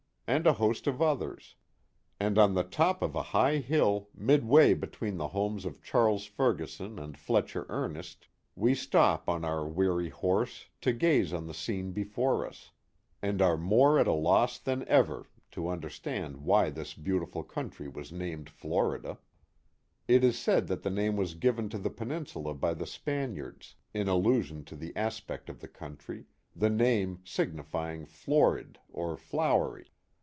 and 0.33 0.47
a 0.47 0.53
host 0.53 0.87
of 0.87 1.01
others,— 1.01 1.55
and 2.19 2.37
on 2.37 2.53
the 2.53 2.63
top 2.63 3.01
of 3.01 3.15
a 3.17 3.21
high 3.21 3.57
hill, 3.57 4.07
midway 4.15 4.73
between 4.73 5.17
the 5.17 5.27
homes 5.27 5.65
of 5.65 5.83
Charles 5.83 6.23
Ferguson 6.23 6.97
and 6.97 7.17
Fletcher 7.17 7.65
Ernest, 7.67 8.29
we 8.55 8.73
stop 8.73 9.27
our 9.27 9.67
weary 9.67 10.07
horse 10.07 10.67
to 10.79 10.93
gaze 10.93 11.33
on 11.33 11.47
the 11.47 11.53
scene 11.53 11.91
before 11.91 12.47
us, 12.47 12.71
and 13.21 13.41
are 13.41 13.57
more 13.57 13.99
at 13.99 14.07
a 14.07 14.13
loss 14.13 14.57
than 14.57 14.87
ever 14.87 15.27
to 15.51 15.67
under 15.67 15.89
Canajoharie— 15.89 15.91
The 15.91 15.91
Hills 15.91 15.97
of 15.97 15.99
Florida 15.99 16.41
401 16.45 16.45
stand 16.45 16.45
why 16.45 16.69
this 16.69 16.93
beautiful 16.93 17.43
country 17.43 17.87
was 17.89 18.11
named 18.13 18.49
Florida. 18.49 19.17
It 20.07 20.23
is 20.23 20.39
said 20.39 20.67
that 20.67 20.83
the 20.83 20.89
name 20.89 21.17
was 21.17 21.33
given 21.33 21.67
to 21.67 21.77
the 21.77 21.89
peninsula 21.89 22.53
by 22.53 22.73
the 22.73 22.87
Span 22.87 23.35
iards, 23.35 23.73
in 23.93 24.07
allusion 24.07 24.63
to 24.63 24.77
the 24.77 24.95
aspect 24.95 25.49
of 25.49 25.59
the 25.59 25.67
country, 25.67 26.23
the 26.55 26.69
name 26.69 27.19
signifying 27.25 28.05
florid 28.05 28.79
or 28.87 29.17
flowery. 29.17 29.87